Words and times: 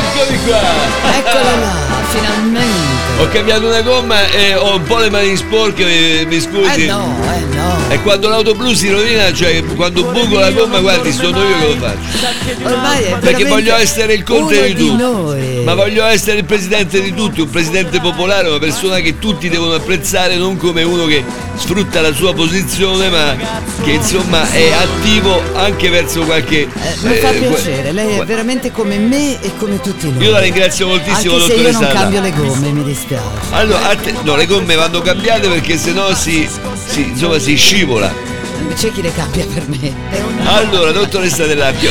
Eccomi 0.00 0.38
qua! 0.44 0.60
Eccola 1.18 1.56
là, 1.56 2.02
finalmente! 2.08 2.99
Ho 3.20 3.28
cambiato 3.28 3.66
una 3.66 3.82
gomma 3.82 4.28
e 4.30 4.54
ho 4.54 4.76
un 4.76 4.82
po' 4.84 4.96
le 4.98 5.10
mani 5.10 5.36
sporche, 5.36 6.24
mi 6.26 6.40
scusi. 6.40 6.84
Eh 6.84 6.86
no, 6.86 7.14
eh 7.34 7.54
no. 7.54 7.78
E 7.90 8.00
quando 8.00 8.28
l'auto 8.28 8.54
blu 8.54 8.72
si 8.72 8.88
rovina, 8.90 9.30
cioè 9.32 9.62
quando 9.76 10.04
buco 10.04 10.38
la 10.38 10.50
gomma, 10.50 10.80
guardi, 10.80 11.12
sono 11.12 11.38
io 11.42 11.58
che 11.58 11.66
lo 11.66 11.76
faccio. 11.76 12.66
Ormai 12.66 13.02
è 13.04 13.18
Perché 13.18 13.44
voglio 13.44 13.76
essere 13.76 14.14
il 14.14 14.22
conte 14.22 14.72
di 14.72 14.86
tutti. 14.86 15.62
Ma 15.64 15.74
voglio 15.74 16.04
essere 16.06 16.38
il 16.38 16.44
presidente 16.44 17.02
di 17.02 17.12
tutti, 17.12 17.42
un 17.42 17.50
presidente 17.50 18.00
popolare, 18.00 18.48
una 18.48 18.58
persona 18.58 19.00
che 19.00 19.18
tutti 19.18 19.50
devono 19.50 19.74
apprezzare, 19.74 20.36
non 20.36 20.56
come 20.56 20.82
uno 20.82 21.04
che 21.04 21.22
sfrutta 21.56 22.00
la 22.00 22.14
sua 22.14 22.32
posizione, 22.32 23.10
ma 23.10 23.36
che 23.82 23.90
insomma 23.90 24.50
è 24.50 24.72
attivo 24.72 25.42
anche 25.54 25.90
verso 25.90 26.22
qualche. 26.22 26.60
Eh, 26.60 26.68
mi 27.02 27.14
fa 27.16 27.30
eh, 27.32 27.38
piacere, 27.38 27.92
lei 27.92 28.18
è 28.18 28.24
veramente 28.24 28.72
come 28.72 28.96
me 28.96 29.38
e 29.42 29.52
come 29.58 29.78
tutti 29.80 30.10
noi. 30.10 30.24
Io 30.24 30.30
la 30.30 30.40
ringrazio 30.40 30.86
moltissimo, 30.86 31.34
Anche 31.34 31.46
se 31.46 31.52
io 31.60 31.62
non 31.62 31.72
dottoressa. 31.72 32.00
cambio 32.00 32.20
le 32.22 32.32
gomme, 32.32 32.70
mi 32.70 32.82
dispiace. 32.84 33.08
Allora, 33.50 33.88
atte- 33.88 34.14
no, 34.22 34.36
le 34.36 34.46
gomme 34.46 34.74
vanno 34.74 35.00
cambiate 35.00 35.48
perché 35.48 35.76
sennò 35.76 36.14
si, 36.14 36.48
si, 36.86 37.02
insomma, 37.02 37.38
si 37.38 37.56
scivola. 37.56 38.12
C'è 38.76 38.92
chi 38.92 39.02
le 39.02 39.12
cambia 39.12 39.44
per 39.52 39.64
me. 39.68 39.92
Allora, 40.44 40.92
dottoressa 40.92 41.44
Dell'Appio, 41.46 41.90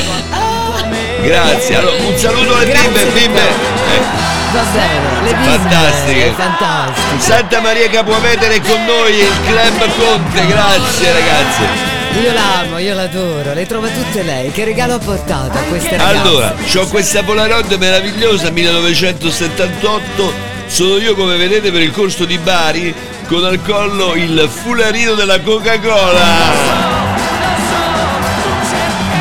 grazie. 1.22 1.76
Allora, 1.76 1.96
un 1.96 2.18
saluto 2.18 2.56
alle 2.56 2.66
Grazie. 2.66 2.90
bimbe, 2.90 3.06
bimbe. 3.20 3.40
Eh, 3.40 4.18
Va 4.52 4.64
bene, 4.74 5.22
le 5.24 5.34
bimbe. 5.34 5.50
Fantastiche. 5.58 6.34
Fantastiche. 6.36 7.20
Santa 7.20 7.60
Maria 7.62 7.90
Capuavetere 7.90 8.56
è 8.56 8.62
con 8.62 8.84
noi, 8.86 9.16
il 9.18 9.28
club 9.46 9.90
Conte, 9.98 10.46
grazie 10.48 11.12
ragazzi. 11.12 11.62
Io 12.24 12.34
l'amo, 12.34 12.78
io 12.80 12.96
l'adoro, 12.96 13.54
le 13.54 13.66
trova 13.68 13.88
tutte 13.90 14.24
lei. 14.24 14.52
Che 14.52 14.64
regalo 14.64 14.96
ha 14.96 15.00
portato 15.00 15.56
a 15.58 15.62
queste 15.70 15.98
ragazze? 15.98 16.18
Allora, 16.18 16.56
ho 16.78 16.88
questa 16.88 17.22
Polaroid 17.24 17.72
meravigliosa 17.74 18.50
1978. 18.50 20.49
Sono 20.70 20.98
io 20.98 21.16
come 21.16 21.36
vedete 21.36 21.72
per 21.72 21.82
il 21.82 21.92
corso 21.92 22.26
di 22.26 22.38
Bari 22.38 22.94
con 23.28 23.44
al 23.44 23.62
collo 23.64 24.14
il 24.14 24.48
fularino 24.48 25.16
della 25.16 25.42
Coca-Cola. 25.42 26.78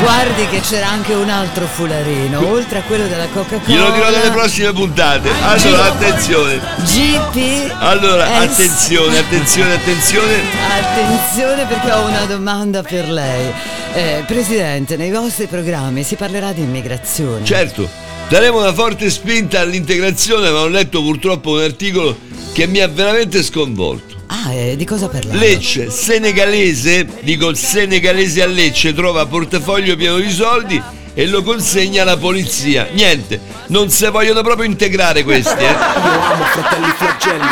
Guardi 0.00 0.46
che 0.48 0.60
c'era 0.60 0.88
anche 0.88 1.14
un 1.14 1.28
altro 1.28 1.66
fularino, 1.66 2.46
oltre 2.46 2.78
a 2.78 2.82
quello 2.82 3.06
della 3.08 3.26
Coca-Cola. 3.28 3.62
Glielo 3.66 3.90
dirò 3.90 4.10
nelle 4.10 4.30
prossime 4.30 4.72
puntate. 4.72 5.30
Allora, 5.42 5.84
attenzione. 5.86 6.60
GP. 6.84 7.74
Allora, 7.78 8.36
attenzione, 8.36 9.18
attenzione, 9.18 9.74
attenzione. 9.74 10.34
Attenzione 10.78 11.64
perché 11.64 11.90
ho 11.92 12.06
una 12.06 12.26
domanda 12.26 12.82
per 12.82 13.08
lei. 13.08 13.52
Eh, 13.94 14.22
Presidente, 14.26 14.96
nei 14.96 15.10
vostri 15.10 15.46
programmi 15.46 16.04
si 16.04 16.14
parlerà 16.14 16.52
di 16.52 16.60
immigrazione. 16.60 17.44
Certo, 17.44 17.88
daremo 18.28 18.58
una 18.58 18.72
forte 18.72 19.10
spinta 19.10 19.60
all'integrazione, 19.60 20.50
ma 20.50 20.60
ho 20.60 20.68
letto 20.68 21.02
purtroppo 21.02 21.50
un 21.52 21.60
articolo 21.60 22.16
che 22.52 22.66
mi 22.66 22.80
ha 22.80 22.88
veramente 22.88 23.42
sconvolto. 23.42 24.16
Ah, 24.26 24.52
e 24.52 24.76
di 24.76 24.84
cosa 24.84 25.08
parlare? 25.08 25.38
Lecce, 25.38 25.90
senegalese, 25.90 27.08
dico 27.22 27.54
senegalese 27.54 28.42
a 28.42 28.46
Lecce, 28.46 28.92
trova 28.92 29.24
portafoglio 29.26 29.96
pieno 29.96 30.18
di 30.18 30.30
soldi 30.30 30.82
e 31.14 31.26
lo 31.26 31.42
consegna 31.42 32.02
alla 32.02 32.18
polizia. 32.18 32.88
Niente, 32.92 33.40
non 33.68 33.88
se 33.90 34.10
vogliono 34.10 34.42
proprio 34.42 34.66
integrare 34.66 35.24
questi, 35.24 35.64
eh. 35.64 35.64
Io 35.64 36.22
amo 36.22 36.44
fratelli 36.44 36.92
flagelli. 36.96 37.46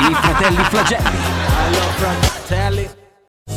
I 0.00 0.14
fratelli 0.20 0.64
flagelli. 0.68 1.36